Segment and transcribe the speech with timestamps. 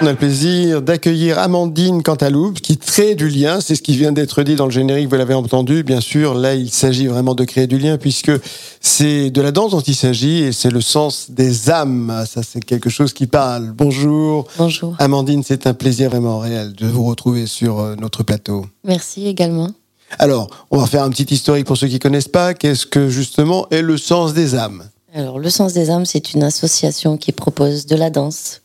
[0.00, 3.60] On a le plaisir d'accueillir Amandine Cantaloupe qui crée du lien.
[3.60, 5.84] C'est ce qui vient d'être dit dans le générique, vous l'avez entendu.
[5.84, 8.32] Bien sûr, là, il s'agit vraiment de créer du lien puisque
[8.80, 12.24] c'est de la danse dont il s'agit et c'est le sens des âmes.
[12.28, 13.72] Ça, c'est quelque chose qui parle.
[13.72, 14.46] Bonjour.
[14.58, 14.96] Bonjour.
[14.98, 18.66] Amandine, c'est un plaisir vraiment réel de vous retrouver sur euh, notre plateau.
[18.82, 19.70] Merci également.
[20.18, 22.52] Alors, on va faire un petit historique pour ceux qui connaissent pas.
[22.52, 24.84] Qu'est-ce que justement est le sens des âmes?
[25.14, 28.60] Alors, le sens des âmes, c'est une association qui propose de la danse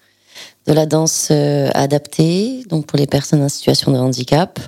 [0.70, 4.60] de la danse euh, adaptée, donc pour les personnes en situation de handicap,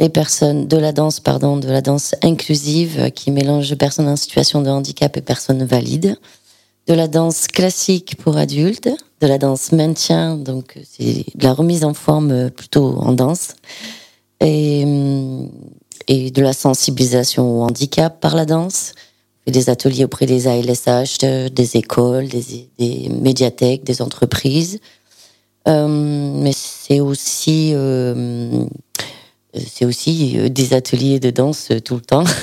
[0.00, 4.16] les personnes de la danse, pardon, de la danse inclusive euh, qui mélange personnes en
[4.16, 6.16] situation de handicap et personnes valides,
[6.86, 8.88] de la danse classique pour adultes,
[9.20, 13.48] de la danse maintien, donc c'est de la remise en forme euh, plutôt en danse,
[14.40, 14.86] et,
[16.08, 18.94] et de la sensibilisation au handicap par la danse.
[19.46, 24.78] Des ateliers auprès des ALSH, des écoles, des, des médiathèques, des entreprises.
[25.68, 28.64] Euh, mais c'est aussi euh,
[29.54, 32.24] c'est aussi euh, des ateliers de danse tout le temps.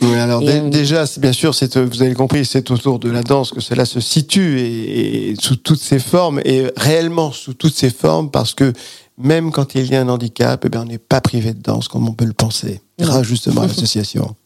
[0.00, 3.84] Oui, alors déjà, bien sûr, vous avez compris, c'est autour de la danse que cela
[3.84, 8.72] se situe et, sous toutes ses formes et réellement sous toutes ses formes parce que
[9.16, 11.88] même quand il y a un handicap, eh bien, on n'est pas privé de danse
[11.88, 14.36] comme on peut le penser, grâce justement à l'association.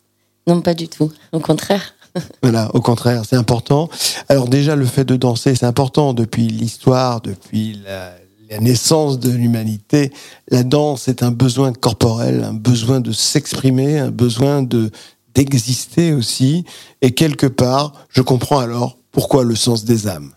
[0.47, 1.13] Non, pas du tout.
[1.33, 1.93] Au contraire.
[2.43, 3.89] voilà, au contraire, c'est important.
[4.29, 8.15] Alors déjà, le fait de danser, c'est important depuis l'histoire, depuis la,
[8.61, 10.13] naissance de l'humanité.
[10.51, 14.91] La danse est un besoin corporel, un besoin de s'exprimer, un besoin de
[15.35, 16.67] d'exister aussi.
[17.01, 20.33] Et quelque part, je comprends alors pourquoi le sens des âmes.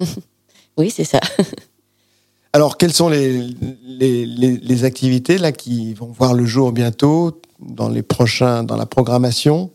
[0.76, 1.18] oui, c'est ça.
[2.52, 3.48] Alors, quelles sont les,
[3.84, 8.86] les, les, activités là qui vont voir le jour bientôt dans les prochains, dans la
[8.86, 9.70] programmation?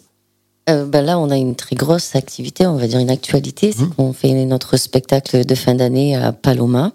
[0.72, 3.74] Euh, ben là, on a une très grosse activité, on va dire une actualité.
[3.76, 3.94] C'est mmh.
[3.96, 6.92] qu'on fait notre spectacle de fin d'année à Paloma.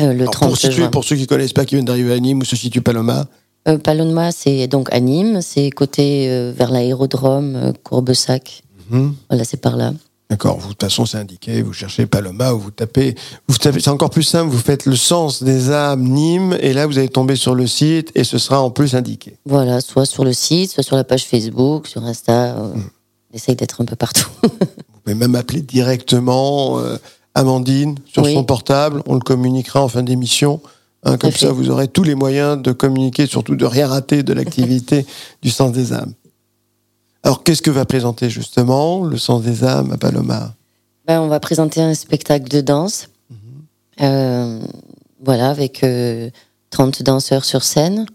[0.00, 2.18] Euh, le 30 pour, situer, pour ceux qui ne connaissent pas, qui viennent d'arriver à
[2.18, 3.26] Nîmes, où se situe Paloma
[3.66, 8.62] euh, Paloma, c'est donc à Nîmes, c'est côté vers l'aérodrome Courbessac.
[8.90, 9.08] Mmh.
[9.28, 9.92] Voilà, c'est par là.
[10.30, 13.14] D'accord, vous, de toute façon, c'est indiqué, vous cherchez Paloma ou vous tapez,
[13.48, 16.86] vous tapez, c'est encore plus simple, vous faites le sens des âmes Nîmes et là,
[16.86, 19.38] vous allez tomber sur le site et ce sera en plus indiqué.
[19.46, 22.58] Voilà, soit sur le site, soit sur la page Facebook, sur Insta.
[22.58, 22.90] Euh, hmm.
[23.32, 24.28] On essaye d'être un peu partout.
[24.42, 26.98] vous pouvez même appeler directement euh,
[27.34, 30.60] Amandine sur son portable, on le communiquera en fin d'émission.
[31.04, 34.32] Hein, comme ça, vous aurez tous les moyens de communiquer, surtout de rien rater de
[34.32, 35.06] l'activité
[35.42, 36.12] du sens des âmes.
[37.22, 40.54] Alors, qu'est-ce que va présenter justement le sens des âmes à Paloma?
[41.06, 43.08] Ben, On va présenter un spectacle de danse.
[43.30, 43.36] Mhm.
[44.02, 44.60] Euh,
[45.24, 48.06] voilà, avec 30 euh, danseurs sur scène,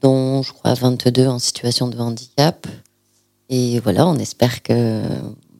[0.00, 2.66] dont je crois 22 en situation de handicap.
[3.48, 5.02] Et voilà, on espère que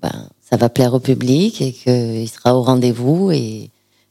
[0.01, 3.71] ben, ça va plaire au public et qu'il sera au rendez-vous et,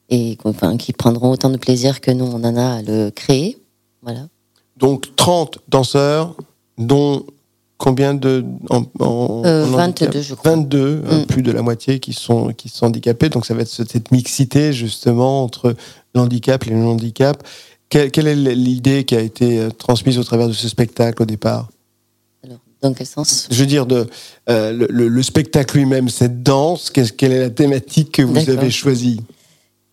[0.09, 3.57] et enfin, qu'ils prendront autant de plaisir que nous, on en a à le créer.
[4.01, 4.27] Voilà.
[4.77, 6.35] Donc 30 danseurs,
[6.77, 7.25] dont
[7.77, 10.51] combien de en, 22 euh, je crois.
[10.51, 11.25] 22 hein, mm.
[11.25, 13.29] plus de la moitié qui sont qui sont handicapés.
[13.29, 15.75] Donc ça va être cette mixité justement entre
[16.15, 17.43] l'handicap et le non-handicap.
[17.89, 21.25] Quelle, quelle, est l'idée qui a été euh, transmise au travers de ce spectacle au
[21.25, 21.69] départ?
[22.43, 23.47] Alors, dans quel sens?
[23.49, 24.07] Je veux dire, de,
[24.49, 29.21] euh, le, spectacle lui-même, cette danse, quelle est la thématique que vous avez choisie?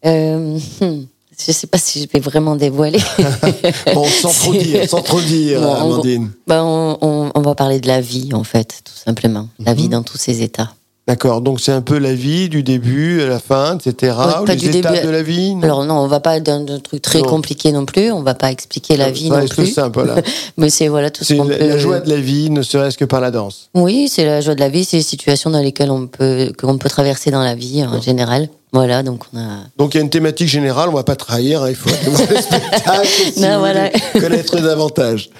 [0.04, 1.06] Euh, hmm.
[1.38, 3.00] Je ne sais pas si je vais vraiment dévoiler.
[3.94, 6.30] bon, sans trop dire, sans trop dire, Amandine.
[6.46, 9.48] Ben, on, on, va parler de la vie, en fait, tout simplement.
[9.58, 9.90] La vie mhm.
[9.90, 10.72] dans tous ses états.
[11.06, 14.16] D'accord, donc c'est un peu la vie du début à la fin, etc.
[14.40, 17.20] ou les étapes de la vie Alors non, on va pas dans un truc très
[17.20, 18.10] compliqué non plus.
[18.10, 19.66] On va pas expliquer la vie non plus.
[19.66, 20.14] simple, là.
[20.56, 23.04] Mais c'est voilà tout ce qu'on la, la joie de la vie, ne serait-ce que
[23.04, 23.68] par la danse.
[23.74, 24.86] Oui, c'est la joie de la vie.
[24.86, 28.48] C'est les situations dans lesquelles on peut qu'on peut traverser dans la vie en général.
[28.72, 29.58] Voilà, donc on a.
[29.78, 32.36] Donc il y a une thématique générale, on va pas trahir, hein, il faut le
[32.42, 33.90] spectacle si non, voilà.
[34.14, 35.30] connaître davantage.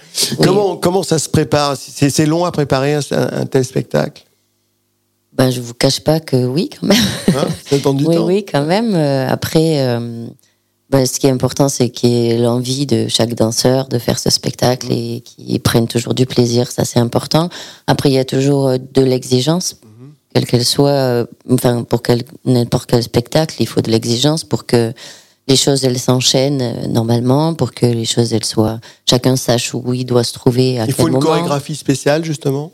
[0.41, 1.75] Comment, comment ça se prépare?
[1.77, 4.23] C'est long à préparer un, tel spectacle?
[5.35, 6.99] Ben, Je vous cache pas que oui, quand même.
[7.29, 8.95] Hein, ça du oui, temps Oui, quand même.
[8.95, 10.27] Euh, après, euh,
[10.91, 14.19] ben, ce qui est important, c'est qu'il y ait l'envie de chaque danseur de faire
[14.19, 14.93] ce spectacle mmh.
[14.93, 17.49] et qu'ils prennent toujours du plaisir, ça c'est important.
[17.87, 19.77] Après, il y a toujours euh, de l'exigence
[20.35, 22.03] quelle qu'elle soit, euh, enfin pour
[22.45, 24.93] n'importe quel spectacle, il faut de l'exigence pour que
[25.47, 30.05] les choses elles s'enchaînent normalement, pour que les choses elles soient, chacun sache où il
[30.05, 31.19] doit se trouver à il quel moment.
[31.19, 32.73] Il faut une chorégraphie spéciale justement?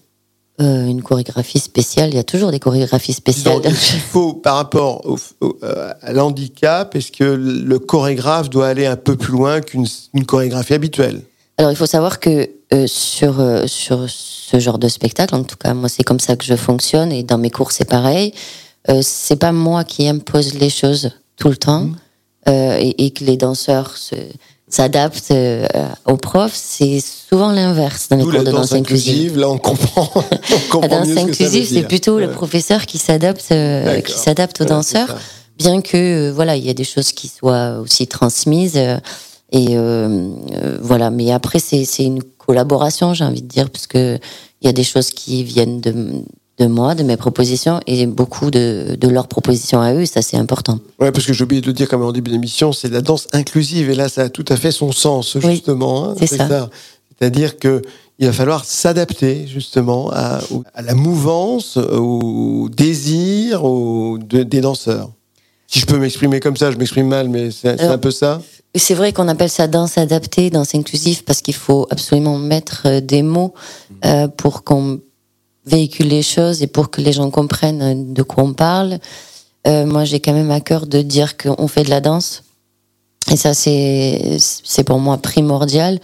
[0.60, 2.10] Euh, une chorégraphie spéciale.
[2.10, 3.62] Il y a toujours des chorégraphies spéciales.
[3.64, 5.02] il faut, par rapport
[5.42, 9.86] euh, à l'handicap, est-ce que le chorégraphe doit aller un peu plus loin qu'une
[10.26, 11.22] chorégraphie habituelle?
[11.56, 15.72] Alors, il faut savoir que euh, sur, sur ce genre de spectacle, en tout cas,
[15.72, 18.34] moi, c'est comme ça que je fonctionne et dans mes cours, c'est pareil.
[19.02, 22.50] c'est pas moi qui impose les choses tout le temps mmh.
[22.50, 24.16] et, et, que les danseurs se
[24.70, 25.66] s'adapte euh,
[26.06, 29.38] aux profs, c'est souvent l'inverse dans les cours de danse inclusive.
[29.38, 30.08] Là, on comprend.
[30.80, 35.18] la danse inclusive, c'est plutôt le professeur qui s'adapte, euh, qui s'adapte aux danseurs,
[35.58, 35.96] bien que
[36.28, 38.80] euh, voilà, il y a des choses qui soient aussi transmises.
[39.52, 39.76] et
[40.80, 44.18] voilà, mais après, c'est une collaboration, j'ai envie de dire, parce que
[44.62, 45.94] il y a des choses qui viennent de,
[46.60, 50.36] de moi, de mes propositions et beaucoup de, de leurs propositions à eux, ça c'est
[50.36, 50.78] important.
[51.00, 53.26] Ouais, parce que j'ai oublié de le dire comme en début d'émission, c'est la danse
[53.32, 56.10] inclusive et là ça a tout à fait son sens justement.
[56.10, 56.70] Hein, c'est ça.
[57.18, 57.82] C'est-à-dire que
[58.18, 60.40] il va falloir s'adapter justement à,
[60.74, 65.10] à, la mouvance, au désir au, des danseurs.
[65.66, 68.42] Si je peux m'exprimer comme ça, je m'exprime mal, mais c'est un peu ça.
[68.74, 73.00] C'est vrai qu'on appelle ça danse adaptée, danse inclusive, parce qu'il faut absolument mettre euh,
[73.00, 73.52] des mots
[74.04, 75.00] euh, pour qu'on
[75.66, 78.98] véhicule les choses et pour que les gens comprennent de quoi on parle.
[79.66, 82.44] Euh, moi, j'ai quand même à cœur de dire qu'on fait de la danse.
[83.30, 86.00] Et ça, c'est, c'est pour moi primordial.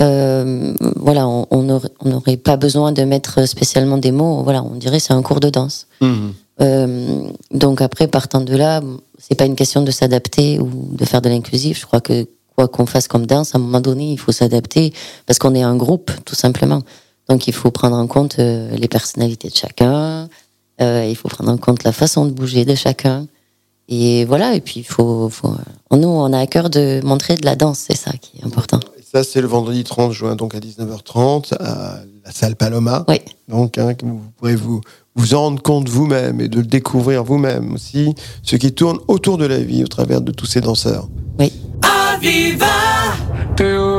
[0.00, 4.42] Euh, voilà, on n'aurait pas besoin de mettre spécialement des mots.
[4.42, 5.86] Voilà, on dirait c'est un cours de danse.
[6.00, 6.28] Mmh.
[6.60, 8.82] Euh, donc après, partant de là,
[9.18, 11.80] c'est pas une question de s'adapter ou de faire de l'inclusif.
[11.80, 12.26] Je crois que
[12.56, 14.92] quoi qu'on fasse comme danse, à un moment donné, il faut s'adapter
[15.26, 16.82] parce qu'on est un groupe, tout simplement.
[17.28, 20.28] Donc il faut prendre en compte euh, les personnalités de chacun,
[20.80, 23.26] euh, il faut prendre en compte la façon de bouger de chacun.
[23.88, 25.54] Et voilà, et puis il faut, faut,
[25.92, 28.80] nous, on a à cœur de montrer de la danse, c'est ça qui est important.
[29.12, 33.04] ça, c'est le vendredi 30 juin, donc à 19h30, à la salle Paloma.
[33.06, 33.20] Oui.
[33.46, 34.80] Donc, hein, vous pourrez vous,
[35.14, 38.12] vous en rendre compte vous-même et de le découvrir vous-même aussi,
[38.42, 41.08] ce qui tourne autour de la vie au travers de tous ces danseurs.
[41.38, 41.52] Oui.
[43.56, 43.95] could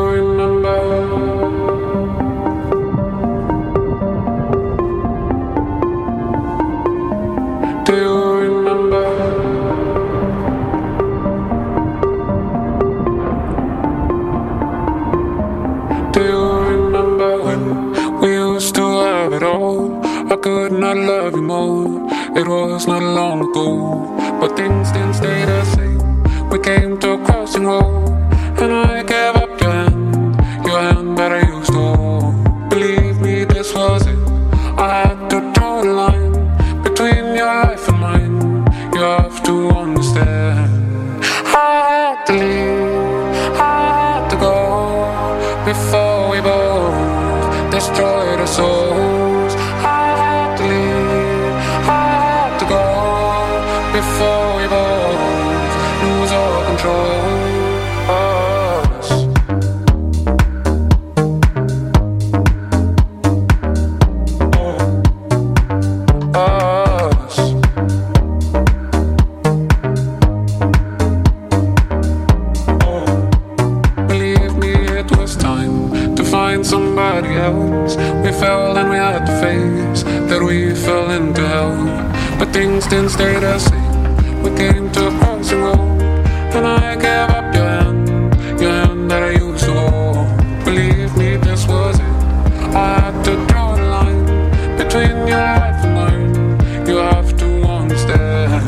[84.48, 86.02] We came to a crossing road,
[86.56, 88.08] and I gave up your hand,
[88.62, 90.64] your hand that I used to hold.
[90.64, 92.06] Believe me, this was it.
[92.74, 94.26] I had to draw the line
[94.78, 96.88] between your life and mine.
[96.88, 98.64] You have to understand.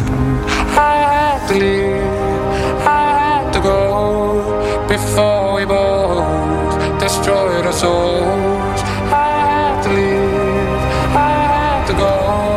[0.77, 8.81] I had to leave, I had to go before we both destroyed our souls.
[9.15, 12.48] I had to leave, I had to go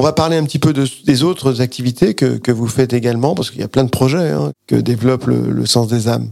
[0.00, 3.34] On va parler un petit peu de, des autres activités que, que vous faites également,
[3.34, 6.30] parce qu'il y a plein de projets hein, que développe le, le Sens des âmes.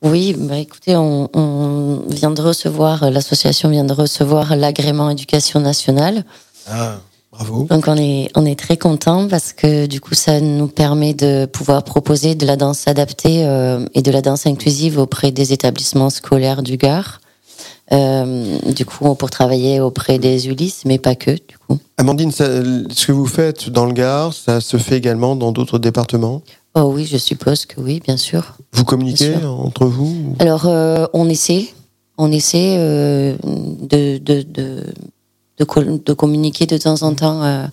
[0.00, 6.24] Oui, bah écoutez, on, on vient de recevoir, l'association vient de recevoir l'agrément éducation nationale.
[6.68, 6.98] Ah,
[7.32, 7.66] bravo.
[7.68, 11.46] Donc on est, on est très content parce que du coup ça nous permet de
[11.46, 16.10] pouvoir proposer de la danse adaptée euh, et de la danse inclusive auprès des établissements
[16.10, 17.20] scolaires du Gard.
[17.92, 21.78] Euh, du coup pour travailler auprès des Ulysses, mais pas que du coup.
[21.98, 22.46] Amandine, ça-
[22.90, 26.40] ce que vous faites dans le Gard, ça se fait également dans d'autres départements?
[26.74, 28.56] Oh oui, je suppose que oui, bien sûr.
[28.72, 29.60] Vous communiquez sûr.
[29.60, 31.66] entre vous ou- Alors, euh, on essaie,
[32.16, 34.82] on essaie euh, de, de, de,
[35.58, 37.66] de, co- de communiquer de temps en temps, euh,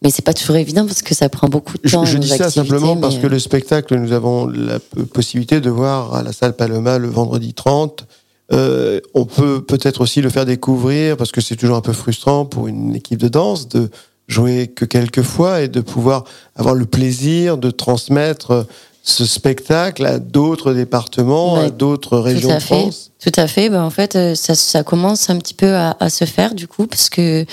[0.00, 2.04] mais c'est pas toujours évident parce que ça prend beaucoup de Je, temps.
[2.04, 4.78] je nos dis ça simplement parce que le spectacle, nous avons la
[5.12, 8.04] possibilité de voir à la salle Paloma le vendredi 30.
[8.52, 12.44] Euh, on peut peut-être aussi le faire découvrir parce que c'est toujours un peu frustrant
[12.46, 13.90] pour une équipe de danse de
[14.26, 16.24] jouer que quelques fois et de pouvoir
[16.56, 18.66] avoir le plaisir de transmettre
[19.02, 22.66] ce spectacle à d'autres départements, à d'autres régions à de fait.
[22.80, 23.10] France.
[23.18, 23.70] Tout à fait.
[23.70, 26.66] Ben, en fait, euh, ça, ça commence un petit peu à, à se faire du
[26.68, 27.44] coup, parce que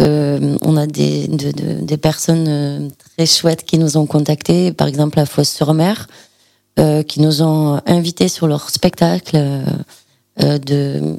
[0.00, 4.88] euh, on a des, de- de- des personnes très chouettes qui nous ont contactés, par
[4.88, 6.08] exemple la Fosse-sur-Mer,
[6.80, 9.36] euh, qui nous ont invités sur leur spectacle
[10.38, 11.16] de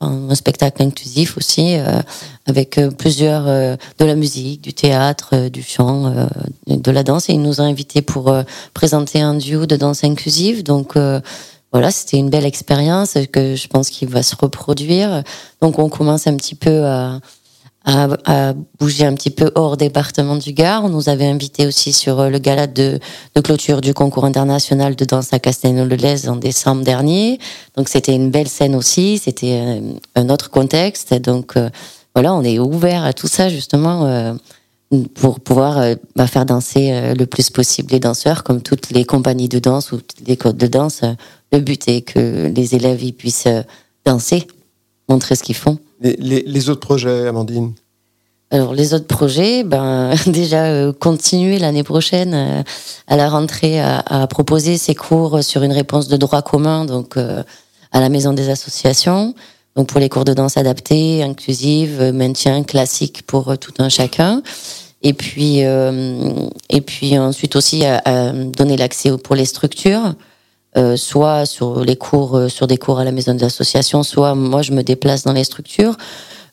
[0.00, 2.00] un spectacle inclusif aussi, euh,
[2.46, 6.26] avec euh, plusieurs euh, de la musique, du théâtre, euh, du chant, euh,
[6.66, 7.28] de la danse.
[7.28, 8.42] Et ils nous ont invités pour euh,
[8.74, 10.62] présenter un duo de danse inclusive.
[10.62, 11.20] Donc euh,
[11.72, 15.22] voilà, c'était une belle expérience que je pense qu'il va se reproduire.
[15.60, 17.20] Donc on commence un petit peu à,
[17.84, 20.84] à, à bouger un petit peu hors département du Gard.
[20.84, 22.98] On nous avait invité aussi sur euh, le gala de,
[23.34, 27.38] de clôture du concours international de danse à Castelnau-le-Lez en décembre dernier.
[27.76, 31.14] Donc c'était une belle scène aussi, c'était euh, un autre contexte.
[31.14, 31.70] Donc euh,
[32.14, 34.34] voilà, on est ouvert à tout ça justement euh,
[35.14, 39.48] pour pouvoir euh, bah, faire danser le plus possible les danseurs, comme toutes les compagnies
[39.48, 41.02] de danse ou les codes de danse.
[41.52, 43.48] Le but est que les élèves y puissent
[44.04, 44.46] danser,
[45.08, 45.78] montrer ce qu'ils font.
[46.00, 47.72] Les, autres projets, Amandine
[48.50, 52.62] Alors les autres projets, ben déjà euh, continuer l'année prochaine euh,
[53.08, 57.42] à la rentrée à, proposer ces cours sur une réponse de droit commun, donc euh,
[57.90, 59.34] à la maison des associations,
[59.74, 64.42] donc pour les cours de danse adaptés, inclusive, maintien classique pour tout un chacun.
[65.02, 70.14] Et puis et puis ensuite aussi à donner l'accès pour les structures.
[70.76, 74.34] Euh, soit sur les cours, euh, sur des cours à la maison des associations, soit
[74.34, 75.96] moi je me déplace dans les structures.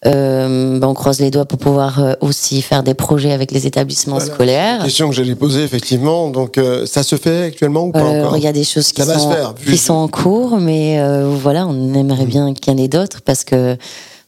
[0.06, 4.20] Euh, ben, on croise les doigts pour pouvoir aussi faire des projets avec les établissements
[4.20, 4.34] Voilà.
[4.34, 4.84] scolaires.
[4.84, 6.30] Question que j'allais poser, effectivement.
[6.30, 9.32] Donc, ça se fait actuellement ou pas encore il y a des choses qui, sont,
[9.32, 11.02] faire, qui sont en cours, mais
[11.42, 13.76] voilà, on aimerait bien qu'il y en ait d'autres parce que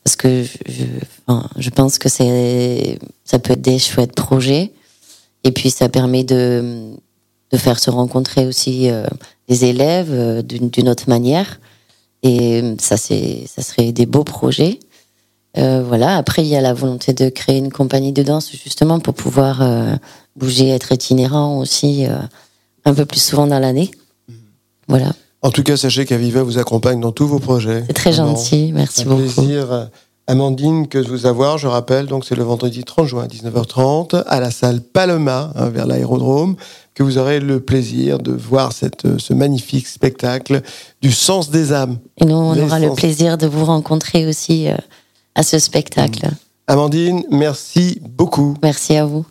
[0.04, 0.84] parce que je, je,
[1.28, 4.72] enfin, je pense que c'est ça peut être des chouettes projets
[5.44, 6.92] et puis ça permet de
[7.52, 8.90] de faire se rencontrer aussi
[9.48, 11.60] les élèves euh, d'une autre manière
[12.24, 14.80] et ça c'est ça serait des beaux projets.
[15.58, 16.18] Euh, voilà.
[16.18, 19.62] Après, il y a la volonté de créer une compagnie de danse justement pour pouvoir
[19.62, 19.96] euh,
[20.36, 22.18] bouger, être itinérant aussi euh,
[22.86, 23.90] un peu plus souvent dans l'année.
[24.88, 25.14] Voilà.
[25.42, 27.84] En tout cas, sachez qu'Aviva vous accompagne dans tous vos projets.
[27.88, 28.72] C'est très gentil.
[28.74, 29.22] Merci un beaucoup.
[29.22, 29.86] plaisir, euh,
[30.30, 31.58] Amandine, que de vous avoir.
[31.58, 35.70] Je rappelle, donc c'est le vendredi 30 juin à 19h30 à la salle Paloma, hein,
[35.70, 36.58] vers l'aérodrome,
[36.94, 40.62] que vous aurez le plaisir de voir cette, euh, ce magnifique spectacle
[41.02, 41.98] du sens des âmes.
[42.18, 44.76] Et nous, on aura le plaisir de vous rencontrer aussi euh,
[45.34, 46.30] à ce spectacle.
[46.68, 48.58] Amandine, merci beaucoup.
[48.62, 49.26] Merci à vous.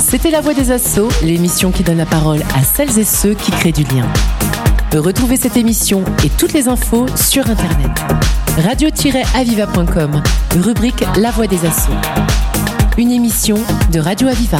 [0.00, 3.50] C'était La Voix des Assauts, l'émission qui donne la parole à celles et ceux qui
[3.50, 4.10] créent du lien.
[4.94, 7.90] Retrouvez cette émission et toutes les infos sur Internet.
[8.58, 10.22] radio-aviva.com,
[10.62, 11.92] rubrique La Voix des Assauts.
[12.96, 13.56] Une émission
[13.92, 14.58] de Radio Aviva.